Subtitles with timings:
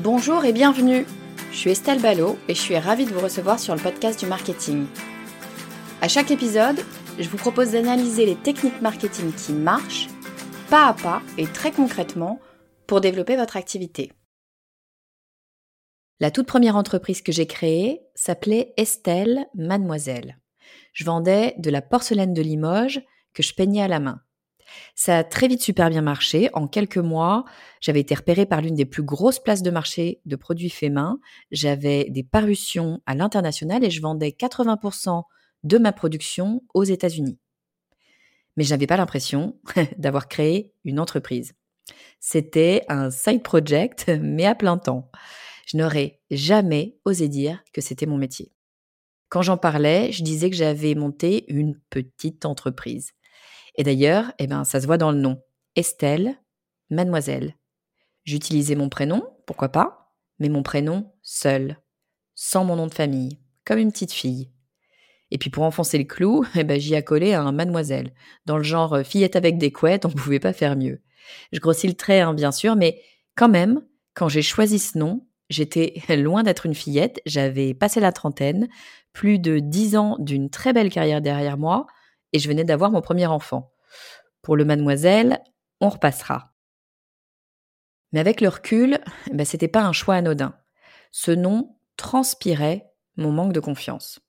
[0.00, 1.04] Bonjour et bienvenue.
[1.50, 4.26] Je suis Estelle Ballot et je suis ravie de vous recevoir sur le podcast du
[4.26, 4.86] marketing.
[6.00, 6.78] À chaque épisode,
[7.18, 10.06] je vous propose d'analyser les techniques marketing qui marchent,
[10.70, 12.38] pas à pas et très concrètement,
[12.86, 14.12] pour développer votre activité.
[16.20, 20.38] La toute première entreprise que j'ai créée s'appelait Estelle Mademoiselle.
[20.92, 23.02] Je vendais de la porcelaine de Limoges
[23.34, 24.20] que je peignais à la main.
[24.94, 26.50] Ça a très vite super bien marché.
[26.52, 27.44] En quelques mois,
[27.80, 31.18] j'avais été repérée par l'une des plus grosses places de marché de produits faits main.
[31.50, 35.22] J'avais des parutions à l'international et je vendais 80%
[35.64, 37.38] de ma production aux États-Unis.
[38.56, 39.58] Mais je n'avais pas l'impression
[39.98, 41.54] d'avoir créé une entreprise.
[42.20, 45.10] C'était un side project, mais à plein temps.
[45.66, 48.52] Je n'aurais jamais osé dire que c'était mon métier.
[49.28, 53.12] Quand j'en parlais, je disais que j'avais monté une petite entreprise.
[53.78, 55.40] Et d'ailleurs, eh ben, ça se voit dans le nom.
[55.76, 56.36] Estelle,
[56.90, 57.54] mademoiselle.
[58.24, 61.78] J'utilisais mon prénom, pourquoi pas, mais mon prénom seul,
[62.34, 64.50] sans mon nom de famille, comme une petite fille.
[65.30, 68.12] Et puis pour enfoncer le clou, eh ben, j'y accolé un mademoiselle,
[68.46, 71.00] dans le genre euh, fillette avec des couettes, on ne pouvait pas faire mieux.
[71.52, 73.00] Je grossis le trait, hein, bien sûr, mais
[73.36, 73.82] quand même,
[74.14, 78.68] quand j'ai choisi ce nom, j'étais loin d'être une fillette, j'avais passé la trentaine,
[79.12, 81.86] plus de dix ans d'une très belle carrière derrière moi,
[82.32, 83.72] et je venais d'avoir mon premier enfant.
[84.42, 85.40] Pour le mademoiselle,
[85.80, 86.52] on repassera.
[88.12, 88.98] Mais avec le recul,
[89.32, 90.54] ben, c'était pas un choix anodin.
[91.10, 94.20] Ce nom transpirait mon manque de confiance.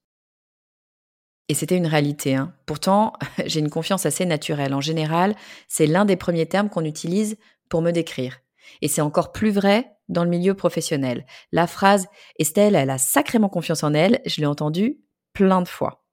[1.47, 2.35] Et c'était une réalité.
[2.35, 2.53] Hein.
[2.65, 3.13] Pourtant,
[3.45, 4.73] j'ai une confiance assez naturelle.
[4.73, 5.35] En général,
[5.67, 7.37] c'est l'un des premiers termes qu'on utilise
[7.69, 8.39] pour me décrire.
[8.81, 11.25] Et c'est encore plus vrai dans le milieu professionnel.
[11.51, 12.07] La phrase
[12.37, 14.99] Estelle, elle a sacrément confiance en elle, je l'ai entendue
[15.33, 16.03] plein de fois.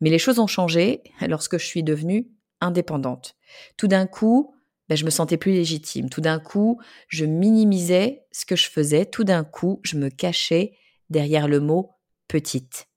[0.00, 2.28] Mais les choses ont changé lorsque je suis devenue
[2.60, 3.36] indépendante.
[3.76, 4.54] Tout d'un coup,
[4.88, 6.08] ben, je me sentais plus légitime.
[6.08, 9.06] Tout d'un coup, je minimisais ce que je faisais.
[9.06, 10.72] Tout d'un coup, je me cachais
[11.10, 12.88] derrière le mot petite.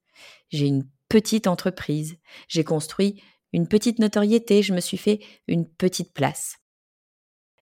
[0.50, 2.18] J'ai une petite entreprise.
[2.48, 3.22] J'ai construit
[3.54, 4.62] une petite notoriété.
[4.62, 6.58] Je me suis fait une petite place.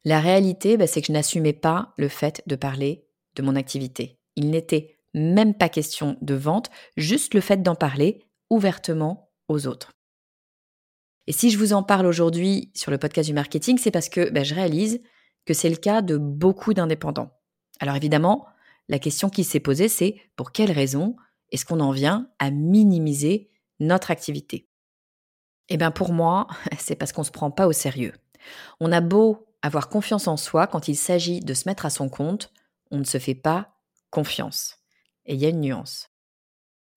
[0.05, 3.05] La réalité, ben, c'est que je n'assumais pas le fait de parler
[3.35, 4.19] de mon activité.
[4.35, 9.91] Il n'était même pas question de vente, juste le fait d'en parler ouvertement aux autres.
[11.27, 14.29] Et si je vous en parle aujourd'hui sur le podcast du marketing, c'est parce que
[14.29, 15.01] ben, je réalise
[15.45, 17.31] que c'est le cas de beaucoup d'indépendants.
[17.79, 18.47] Alors évidemment,
[18.87, 21.15] la question qui s'est posée, c'est pour quelles raisons
[21.51, 23.49] est-ce qu'on en vient à minimiser
[23.79, 24.67] notre activité?
[25.69, 26.47] Eh bien pour moi,
[26.79, 28.13] c'est parce qu'on ne se prend pas au sérieux.
[28.79, 32.09] On a beau avoir confiance en soi quand il s'agit de se mettre à son
[32.09, 32.51] compte,
[32.91, 33.75] on ne se fait pas
[34.09, 34.77] confiance.
[35.25, 36.09] Et il y a une nuance.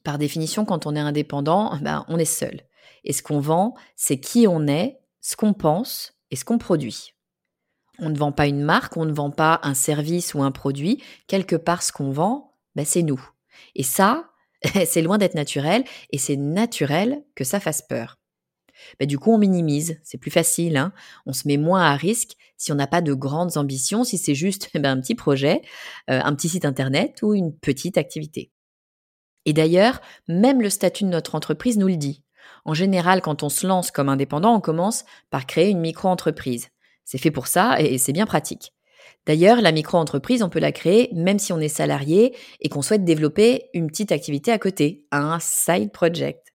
[0.04, 2.62] Par définition, quand on est indépendant, ben, on est seul.
[3.04, 7.14] Et ce qu'on vend, c'est qui on est, ce qu'on pense et ce qu'on produit.
[7.98, 11.02] On ne vend pas une marque, on ne vend pas un service ou un produit.
[11.26, 13.22] Quelque part, ce qu'on vend, ben, c'est nous.
[13.74, 14.30] Et ça,
[14.86, 18.18] c'est loin d'être naturel, et c'est naturel que ça fasse peur.
[18.98, 20.92] Ben, du coup, on minimise, c'est plus facile, hein.
[21.26, 24.34] on se met moins à risque si on n'a pas de grandes ambitions, si c'est
[24.34, 25.62] juste ben, un petit projet,
[26.10, 28.50] euh, un petit site internet ou une petite activité.
[29.44, 32.22] Et d'ailleurs, même le statut de notre entreprise nous le dit.
[32.64, 36.68] En général, quand on se lance comme indépendant, on commence par créer une micro-entreprise.
[37.04, 38.72] C'est fait pour ça et c'est bien pratique.
[39.26, 43.04] D'ailleurs, la micro-entreprise, on peut la créer même si on est salarié et qu'on souhaite
[43.04, 46.52] développer une petite activité à côté, un side project.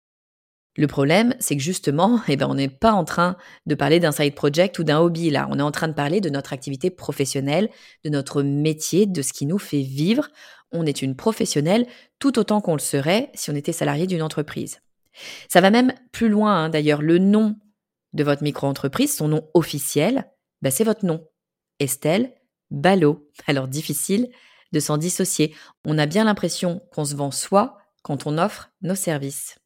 [0.75, 3.35] Le problème, c'est que justement, eh ben, on n'est pas en train
[3.65, 5.47] de parler d'un side project ou d'un hobby là.
[5.51, 7.69] On est en train de parler de notre activité professionnelle,
[8.03, 10.29] de notre métier, de ce qui nous fait vivre.
[10.73, 11.87] On est une professionnelle
[12.19, 14.81] tout autant qu'on le serait si on était salarié d'une entreprise.
[15.47, 16.69] Ça va même plus loin hein.
[16.69, 17.01] d'ailleurs.
[17.01, 17.55] Le nom
[18.13, 20.29] de votre micro-entreprise, son nom officiel,
[20.61, 21.27] ben, c'est votre nom.
[21.79, 22.33] Estelle
[22.71, 23.29] Ballot.
[23.47, 24.29] Alors difficile
[24.71, 25.55] de s'en dissocier.
[25.85, 29.59] On a bien l'impression qu'on se vend soi quand on offre nos services.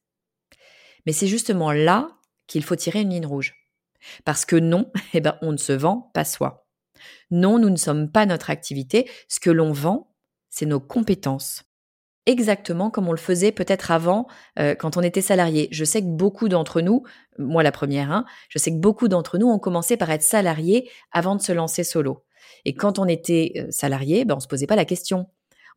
[1.06, 2.10] Mais c'est justement là
[2.48, 3.56] qu'il faut tirer une ligne rouge.
[4.26, 6.68] Parce que non, eh ben, on ne se vend pas soi.
[7.32, 9.10] Non, nous ne sommes pas notre activité.
[9.28, 10.14] Ce que l'on vend,
[10.58, 11.66] c'est nos compétences.
[12.26, 14.28] Exactement comme on le faisait peut-être avant
[14.60, 15.70] euh, quand on était salarié.
[15.72, 17.04] Je sais que beaucoup d'entre nous,
[17.38, 20.90] moi la première, hein, je sais que beaucoup d'entre nous ont commencé par être salariés
[21.12, 22.26] avant de se lancer solo.
[22.66, 25.28] Et quand on était euh, salarié, ben, on se posait pas la question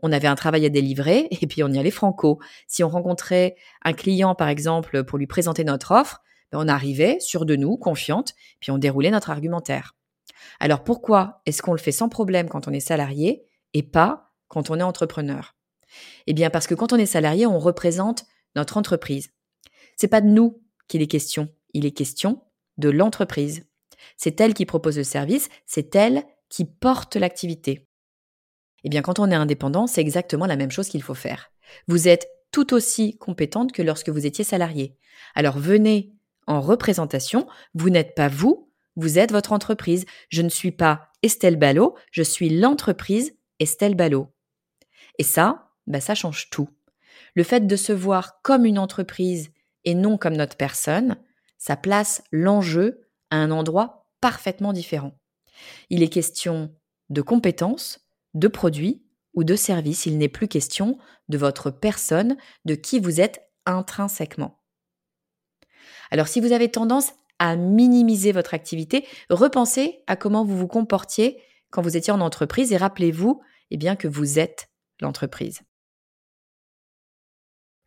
[0.03, 2.41] on avait un travail à délivrer et puis on y allait franco.
[2.67, 3.55] Si on rencontrait
[3.85, 6.23] un client, par exemple, pour lui présenter notre offre,
[6.53, 9.95] ben, on arrivait sûr de nous, confiante, puis on déroulait notre argumentaire.
[10.59, 13.45] Alors pourquoi est-ce qu'on le fait sans problème quand on est salarié
[13.75, 15.55] et pas quand on est entrepreneur
[16.27, 19.31] Eh bien parce que quand on est salarié, on représente notre entreprise.
[19.97, 22.43] C'est pas de nous qu'il est question, il est question
[22.77, 23.65] de l'entreprise.
[24.17, 27.87] C'est elle qui propose le service, c'est elle qui porte l'activité.
[28.85, 31.53] Eh bien, quand on est indépendant, c'est exactement la même chose qu'il faut faire.
[31.87, 34.97] Vous êtes tout aussi compétente que lorsque vous étiez salarié.
[35.35, 36.13] Alors venez
[36.47, 40.07] en représentation, vous n'êtes pas vous, vous êtes votre entreprise.
[40.29, 44.33] Je ne suis pas Estelle Ballot, je suis l'entreprise Estelle Ballot.
[45.21, 46.71] Et ça, bah ça change tout.
[47.35, 49.51] Le fait de se voir comme une entreprise
[49.85, 51.19] et non comme notre personne,
[51.59, 55.13] ça place l'enjeu à un endroit parfaitement différent.
[55.91, 56.75] Il est question
[57.11, 60.97] de compétences, de produits ou de services, il n'est plus question
[61.29, 64.63] de votre personne, de qui vous êtes intrinsèquement.
[66.11, 71.43] Alors si vous avez tendance à minimiser votre activité, repensez à comment vous vous comportiez
[71.69, 74.70] quand vous étiez en entreprise et rappelez-vous eh bien que vous êtes
[75.01, 75.63] l'entreprise.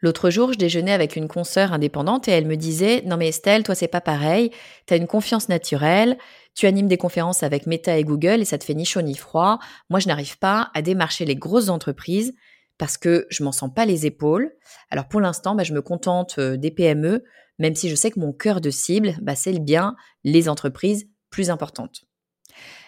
[0.03, 3.63] L'autre jour, je déjeunais avec une consoeur indépendante et elle me disait Non, mais Estelle,
[3.63, 4.51] toi, c'est pas pareil.
[4.85, 6.17] Tu as une confiance naturelle.
[6.55, 9.15] Tu animes des conférences avec Meta et Google et ça te fait ni chaud ni
[9.15, 9.59] froid.
[9.89, 12.33] Moi, je n'arrive pas à démarcher les grosses entreprises
[12.77, 14.51] parce que je m'en sens pas les épaules.
[14.89, 17.23] Alors, pour l'instant, bah, je me contente euh, des PME,
[17.57, 19.95] même si je sais que mon cœur de cible, bah, c'est bien
[20.25, 22.03] les entreprises plus importantes.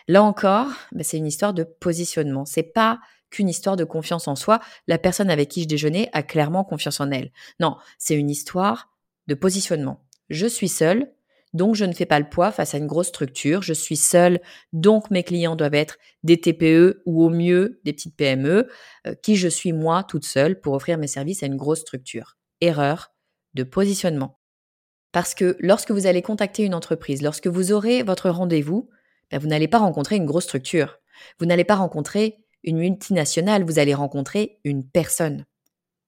[0.10, 2.44] Là encore, bah, c'est une histoire de positionnement.
[2.44, 3.00] C'est pas
[3.36, 4.60] qu'une histoire de confiance en soi.
[4.88, 7.32] La personne avec qui je déjeunais a clairement confiance en elle.
[7.60, 8.90] Non, c'est une histoire
[9.28, 10.06] de positionnement.
[10.30, 11.12] Je suis seule,
[11.54, 13.62] donc je ne fais pas le poids face à une grosse structure.
[13.62, 14.40] Je suis seule,
[14.74, 18.68] donc mes clients doivent être des TPE ou au mieux des petites PME,
[19.08, 22.38] euh, qui je suis moi toute seule pour offrir mes services à une grosse structure.
[22.62, 23.12] Erreur
[23.54, 24.40] de positionnement.
[25.12, 28.90] Parce que lorsque vous allez contacter une entreprise, lorsque vous aurez votre rendez-vous,
[29.32, 31.00] ben, vous n'allez pas rencontrer une grosse structure.
[31.40, 35.46] Vous n'allez pas rencontrer une multinationale, vous allez rencontrer une personne,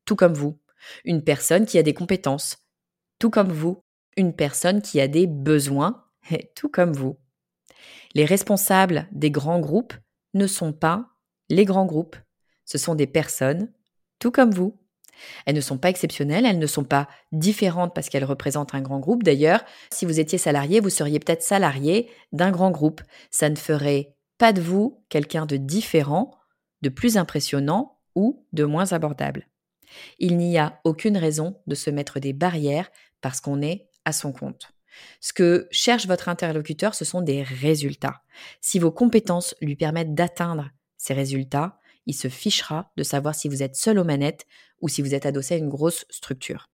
[0.06, 0.60] tout comme vous,
[1.06, 2.58] une personne qui a des compétences,
[3.20, 3.82] tout comme vous,
[4.18, 6.04] une personne qui a des besoins,
[6.56, 7.18] tout comme vous.
[8.14, 9.94] Les responsables des grands groupes
[10.34, 11.08] ne sont pas
[11.50, 12.18] les grands groupes,
[12.66, 13.72] ce sont des personnes,
[14.20, 14.78] tout comme vous.
[15.46, 19.00] Elles ne sont pas exceptionnelles, elles ne sont pas différentes parce qu'elles représentent un grand
[19.00, 19.24] groupe.
[19.24, 23.02] D'ailleurs, si vous étiez salarié, vous seriez peut-être salarié d'un grand groupe.
[23.32, 26.38] Ça ne ferait pas de vous quelqu'un de différent
[26.90, 29.48] plus impressionnant ou de moins abordable.
[30.20, 32.90] Il n'y a aucune raison de se mettre des barrières
[33.22, 34.72] parce qu'on est à son compte.
[35.22, 38.22] Ce que cherche votre interlocuteur, ce sont des résultats.
[38.62, 43.64] Si vos compétences lui permettent d'atteindre ces résultats, il se fichera de savoir si vous
[43.64, 44.46] êtes seul aux manettes
[44.82, 46.70] ou si vous êtes adossé à une grosse structure.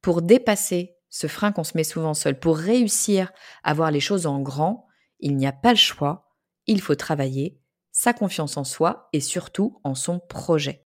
[0.00, 4.26] Pour dépasser ce frein qu'on se met souvent seul, pour réussir à voir les choses
[4.26, 4.86] en grand,
[5.20, 6.32] il n'y a pas le choix,
[6.66, 7.60] il faut travailler
[7.96, 10.84] sa confiance en soi et surtout en son projet.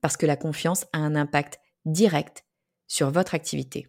[0.00, 2.44] Parce que la confiance a un impact direct
[2.88, 3.86] sur votre activité.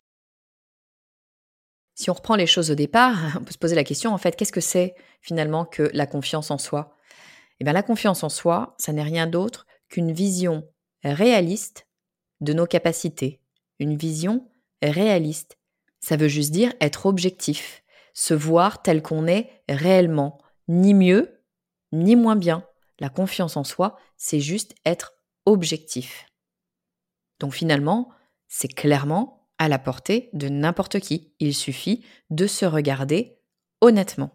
[1.96, 4.36] Si on reprend les choses au départ, on peut se poser la question en fait,
[4.36, 6.96] qu'est-ce que c'est finalement que la confiance en soi?
[7.60, 10.64] Eh bien la confiance en soi, ça n'est rien d'autre qu'une vision
[11.04, 11.88] réaliste
[12.42, 13.42] de nos capacités,
[13.80, 14.48] une vision
[14.84, 15.58] réaliste.
[16.02, 21.37] Ça veut juste dire être objectif, se voir tel qu'on est réellement, ni mieux
[21.92, 22.64] ni moins bien.
[23.00, 25.14] La confiance en soi, c'est juste être
[25.46, 26.26] objectif.
[27.40, 28.10] Donc finalement,
[28.48, 31.34] c'est clairement à la portée de n'importe qui.
[31.40, 33.38] Il suffit de se regarder
[33.82, 34.32] honnêtement.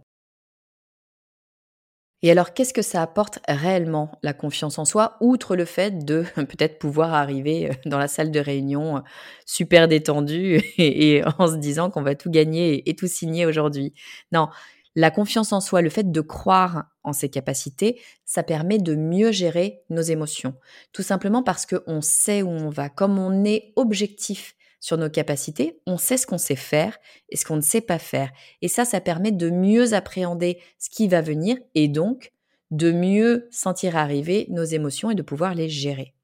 [2.25, 6.25] Et alors, qu'est-ce que ça apporte réellement, la confiance en soi, outre le fait de
[6.37, 9.01] peut-être pouvoir arriver euh, dans la salle de réunion euh,
[9.45, 13.93] super détendu et, en se disant qu'on va tout gagner et tout signer aujourd'hui?
[14.31, 14.49] Non,
[14.95, 19.33] la confiance en soi, le fait de croire en ses capacités, ça permet de mieux
[19.33, 20.55] gérer nos émotions.
[20.93, 22.89] Tout simplement parce qu'on sait où on va.
[22.89, 26.99] Comme on est objectif sur nos capacités, on sait ce qu'on sait faire
[27.31, 28.31] et ce qu'on ne sait pas faire.
[28.61, 32.33] Et ça, ça permet de mieux appréhender ce qui va venir et donc
[32.71, 36.15] de mieux sentir arriver nos émotions et de pouvoir les gérer.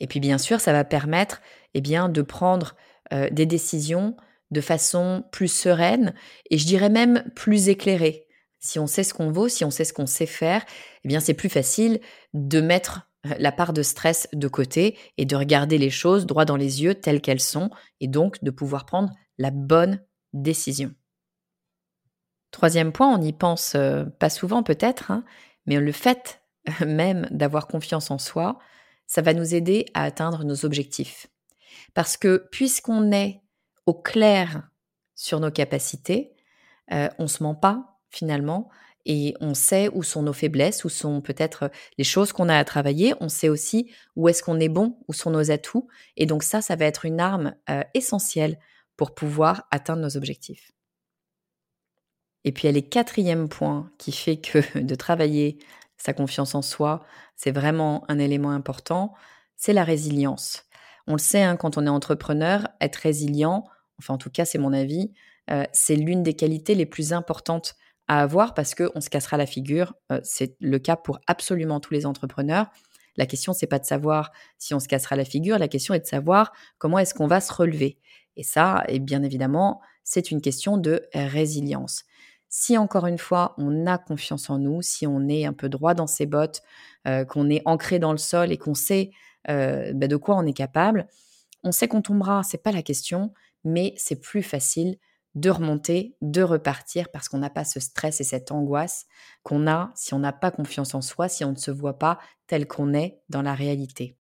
[0.00, 1.40] Et puis bien sûr, ça va permettre
[1.74, 2.76] eh bien, de prendre
[3.12, 4.16] euh, des décisions
[4.50, 6.14] de façon plus sereine
[6.50, 8.26] et je dirais même plus éclairée.
[8.58, 10.64] Si on sait ce qu'on vaut, si on sait ce qu'on sait faire,
[11.04, 12.00] eh bien c'est plus facile
[12.34, 16.56] de mettre la part de stress de côté et de regarder les choses droit dans
[16.56, 20.00] les yeux telles qu'elles sont et donc de pouvoir prendre la bonne
[20.32, 20.94] décision.
[22.50, 25.24] Troisième point, on n'y pense euh, pas souvent peut-être, hein,
[25.66, 26.40] mais le fait
[26.86, 28.58] même d'avoir confiance en soi,
[29.06, 31.28] ça va nous aider à atteindre nos objectifs.
[31.94, 33.42] Parce que puisqu'on est
[33.86, 34.68] au clair
[35.14, 36.34] sur nos capacités,
[36.92, 38.68] euh, on se ment pas finalement,
[39.06, 42.64] et on sait où sont nos faiblesses, où sont peut-être les choses qu'on a à
[42.64, 43.14] travailler.
[43.20, 45.86] On sait aussi où est-ce qu'on est bon, où sont nos atouts.
[46.16, 48.58] Et donc ça, ça va être une arme euh, essentielle
[48.96, 50.72] pour pouvoir atteindre nos objectifs.
[52.44, 55.58] Et puis il y a les quatrième point qui fait que de travailler
[55.96, 57.04] sa confiance en soi,
[57.36, 59.14] c'est vraiment un élément important,
[59.56, 60.64] c'est la résilience.
[61.06, 63.64] On le sait, hein, quand on est entrepreneur, être résilient,
[63.98, 65.12] enfin en tout cas c'est mon avis,
[65.50, 67.76] euh, c'est l'une des qualités les plus importantes
[68.08, 69.94] à avoir parce qu'on se cassera la figure.
[70.12, 72.66] Euh, c'est le cas pour absolument tous les entrepreneurs.
[73.16, 76.00] La question, c'est pas de savoir si on se cassera la figure, la question est
[76.00, 77.98] de savoir comment est-ce qu'on va se relever.
[78.36, 82.04] Et ça, et bien évidemment, c'est une question de résilience.
[82.50, 85.94] Si encore une fois, on a confiance en nous, si on est un peu droit
[85.94, 86.62] dans ses bottes,
[87.08, 89.10] euh, qu'on est ancré dans le sol et qu'on sait
[89.48, 91.06] bah, de quoi on est capable,
[91.62, 93.32] on sait qu'on tombera, c'est pas la question,
[93.66, 94.96] mais c'est plus facile
[95.34, 99.04] de remonter, de repartir parce qu'on n'a pas ce stress et cette angoisse
[99.42, 102.18] qu'on a si on n'a pas confiance en soi, si on ne se voit pas
[102.46, 104.16] tel qu'on est dans la réalité.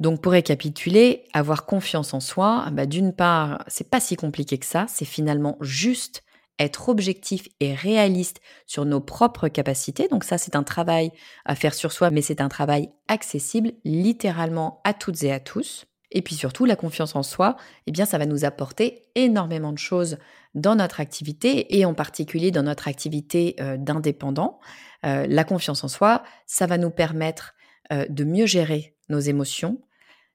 [0.00, 4.66] Donc pour récapituler, avoir confiance en soi, bah d'une part, c'est pas si compliqué que
[4.66, 6.24] ça, c'est finalement juste
[6.58, 10.08] être objectif et réaliste sur nos propres capacités.
[10.08, 11.10] Donc ça, c'est un travail
[11.44, 15.86] à faire sur soi, mais c'est un travail accessible littéralement à toutes et à tous.
[16.14, 17.56] Et puis surtout, la confiance en soi,
[17.86, 20.16] eh ça va nous apporter énormément de choses
[20.54, 24.60] dans notre activité et en particulier dans notre activité euh, d'indépendant.
[25.04, 27.54] Euh, la confiance en soi, ça va nous permettre
[27.92, 29.82] euh, de mieux gérer nos émotions.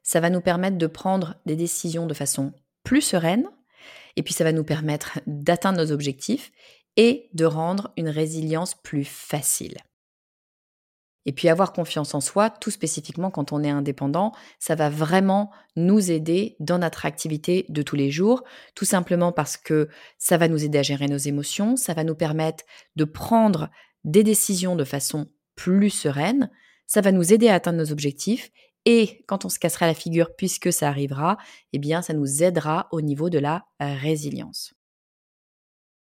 [0.03, 3.49] Ça va nous permettre de prendre des décisions de façon plus sereine.
[4.17, 6.51] Et puis ça va nous permettre d'atteindre nos objectifs
[6.97, 9.77] et de rendre une résilience plus facile.
[11.25, 15.51] Et puis avoir confiance en soi, tout spécifiquement quand on est indépendant, ça va vraiment
[15.75, 20.47] nous aider dans notre activité de tous les jours, tout simplement parce que ça va
[20.47, 22.63] nous aider à gérer nos émotions, ça va nous permettre
[22.95, 23.69] de prendre
[24.05, 26.49] des décisions de façon plus sereine,
[26.87, 28.49] ça va nous aider à atteindre nos objectifs
[28.85, 31.37] et quand on se cassera la figure puisque ça arrivera,
[31.73, 34.73] eh bien ça nous aidera au niveau de la résilience.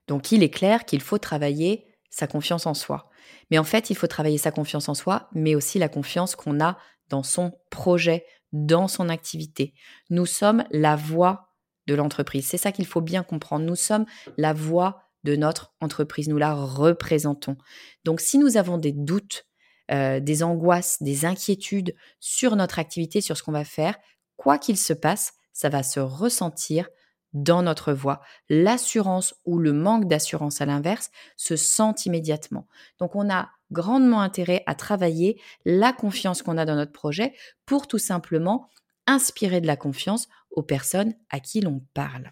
[0.07, 1.85] Donc il est clair qu'il faut travailler
[2.15, 3.09] sa confiance en soi.
[3.51, 6.63] Mais en fait, il faut travailler sa confiance en soi, mais aussi la confiance qu'on
[6.63, 6.77] a
[7.09, 9.73] dans son projet, dans son activité.
[10.09, 11.49] Nous sommes la voix
[11.87, 12.47] de l'entreprise.
[12.47, 13.65] C'est ça qu'il faut bien comprendre.
[13.65, 14.05] Nous sommes
[14.37, 16.29] la voix de notre entreprise.
[16.29, 17.57] Nous la représentons.
[18.05, 19.45] Donc si nous avons des doutes,
[19.91, 23.97] euh, des angoisses, des inquiétudes sur notre activité, sur ce qu'on va faire,
[24.37, 26.87] quoi qu'il se passe, ça va se ressentir
[27.35, 28.21] dans notre voix.
[28.49, 32.67] L'assurance ou le manque d'assurance à l'inverse se sent immédiatement.
[32.97, 37.33] Donc on a grandement intérêt à travailler la confiance qu'on a dans notre projet
[37.65, 38.69] pour tout simplement
[39.05, 42.31] inspirer de la confiance aux personnes à qui l'on parle.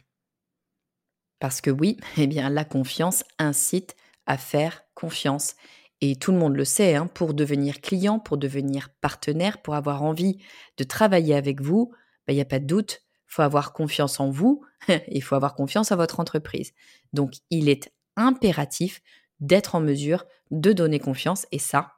[1.39, 3.95] Parce que oui, eh bien la confiance incite
[4.25, 5.55] à faire confiance.
[5.99, 10.03] Et tout le monde le sait, hein, pour devenir client, pour devenir partenaire, pour avoir
[10.03, 10.37] envie
[10.77, 11.93] de travailler avec vous,
[12.25, 13.01] ben, il n'y a pas de doute,
[13.33, 14.63] faut avoir confiance en vous,
[15.07, 16.73] il faut avoir confiance en votre entreprise.
[17.13, 19.01] Donc, il est impératif
[19.39, 21.93] d'être en mesure de donner confiance et ça,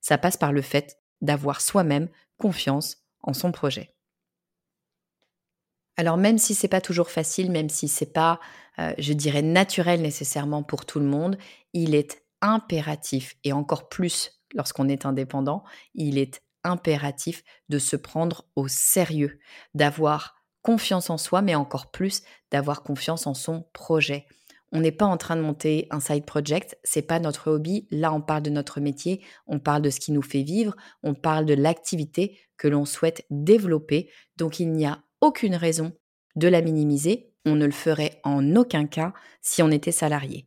[0.00, 3.94] ça passe par le fait d'avoir soi-même confiance en son projet.
[5.96, 8.40] Alors même si c'est pas toujours facile, même si c'est pas,
[8.78, 11.36] euh, je dirais, naturel nécessairement pour tout le monde,
[11.72, 15.64] il est impératif et encore plus lorsqu'on est indépendant,
[15.94, 19.40] il est impératif de se prendre au sérieux,
[19.74, 24.26] d'avoir confiance en soi, mais encore plus d'avoir confiance en son projet.
[24.70, 27.86] On n'est pas en train de monter un side project, c'est pas notre hobby.
[27.90, 31.14] Là, on parle de notre métier, on parle de ce qui nous fait vivre, on
[31.14, 34.10] parle de l'activité que l'on souhaite développer.
[34.36, 35.92] Donc, il n'y a aucune raison
[36.36, 37.32] de la minimiser.
[37.46, 40.46] On ne le ferait en aucun cas si on était salarié.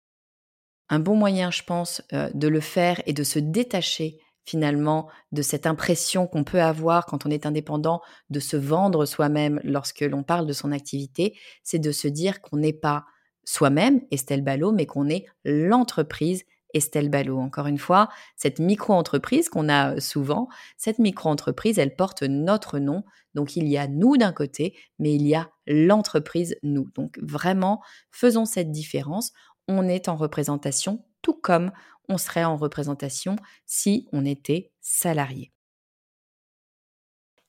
[0.90, 5.42] Un bon moyen, je pense, euh, de le faire et de se détacher finalement de
[5.42, 10.24] cette impression qu'on peut avoir quand on est indépendant de se vendre soi-même lorsque l'on
[10.24, 13.06] parle de son activité, c'est de se dire qu'on n'est pas
[13.44, 16.44] soi-même, Estelle Ballot, mais qu'on est l'entreprise
[16.74, 17.40] Estelle Ballot.
[17.40, 23.04] Encore une fois, cette micro-entreprise qu'on a souvent, cette micro-entreprise, elle porte notre nom.
[23.34, 26.90] Donc il y a nous d'un côté, mais il y a l'entreprise nous.
[26.96, 27.82] Donc vraiment,
[28.12, 29.32] faisons cette différence.
[29.68, 31.72] On est en représentation tout comme
[32.12, 35.52] on serait en représentation si on était salarié.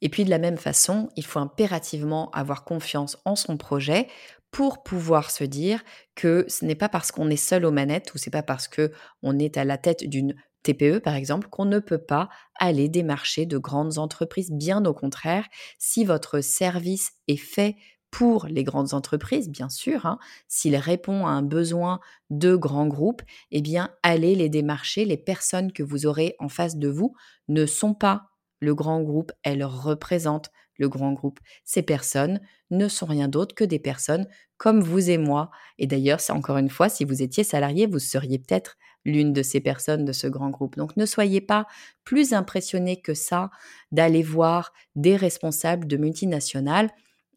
[0.00, 4.08] Et puis de la même façon, il faut impérativement avoir confiance en son projet
[4.50, 5.82] pour pouvoir se dire
[6.14, 8.92] que ce n'est pas parce qu'on est seul aux manettes ou c'est pas parce que
[9.22, 12.28] on est à la tête d'une TPE par exemple qu'on ne peut pas
[12.58, 14.50] aller démarcher de grandes entreprises.
[14.52, 15.46] Bien au contraire,
[15.78, 17.76] si votre service est fait
[18.12, 23.22] pour les grandes entreprises, bien sûr, hein, s'il répond à un besoin de grands groupes,
[23.50, 25.06] eh bien, allez les démarcher.
[25.06, 27.14] Les personnes que vous aurez en face de vous
[27.48, 28.28] ne sont pas
[28.60, 31.40] le grand groupe, elles représentent le grand groupe.
[31.64, 32.40] Ces personnes
[32.70, 34.28] ne sont rien d'autre que des personnes
[34.58, 35.50] comme vous et moi.
[35.78, 38.76] Et d'ailleurs, encore une fois, si vous étiez salarié, vous seriez peut-être
[39.06, 40.76] l'une de ces personnes de ce grand groupe.
[40.76, 41.66] Donc ne soyez pas
[42.04, 43.50] plus impressionné que ça
[43.90, 46.90] d'aller voir des responsables de multinationales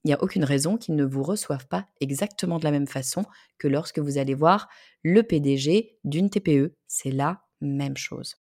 [0.05, 3.25] il n'y a aucune raison qu'ils ne vous reçoivent pas exactement de la même façon
[3.57, 4.69] que lorsque vous allez voir
[5.03, 6.75] le PDG d'une TPE.
[6.87, 8.35] C'est la même chose.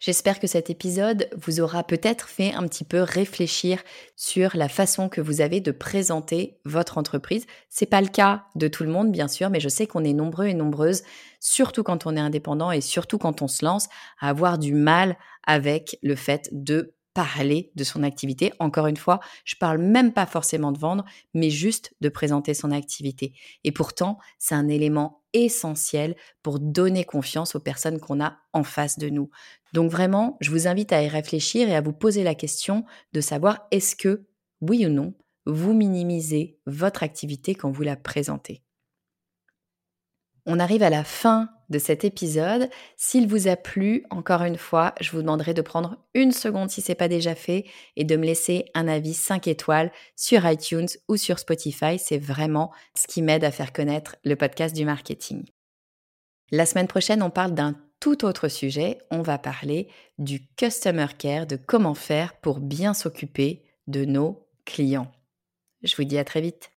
[0.00, 3.82] J'espère que cet épisode vous aura peut-être fait un petit peu réfléchir
[4.16, 7.46] sur la façon que vous avez de présenter votre entreprise.
[7.70, 10.12] C'est pas le cas de tout le monde, bien sûr, mais je sais qu'on est
[10.12, 11.02] nombreux et nombreuses,
[11.40, 13.88] surtout quand on est indépendant et surtout quand on se lance,
[14.20, 18.52] à avoir du mal avec le fait de parler de son activité.
[18.60, 22.70] Encore une fois, je parle même pas forcément de vendre, mais juste de présenter son
[22.70, 23.32] activité.
[23.64, 29.00] Et pourtant, c'est un élément essentiel pour donner confiance aux personnes qu'on a en face
[29.00, 29.30] de nous.
[29.72, 33.20] Donc vraiment, je vous invite à y réfléchir et à vous poser la question de
[33.20, 34.28] savoir est-ce que,
[34.60, 35.12] oui ou non,
[35.44, 38.62] vous minimisez votre activité quand vous la présentez?
[40.46, 42.68] On arrive à la fin de cet épisode.
[42.96, 46.80] S'il vous a plu, encore une fois, je vous demanderai de prendre une seconde si
[46.80, 50.88] ce n'est pas déjà fait et de me laisser un avis 5 étoiles sur iTunes
[51.08, 51.98] ou sur Spotify.
[51.98, 55.44] C'est vraiment ce qui m'aide à faire connaître le podcast du marketing.
[56.50, 58.98] La semaine prochaine, on parle d'un tout autre sujet.
[59.10, 65.12] On va parler du customer care, de comment faire pour bien s'occuper de nos clients.
[65.82, 66.70] Je vous dis à très vite.